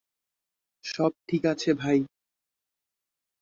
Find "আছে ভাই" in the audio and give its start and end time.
1.45-1.99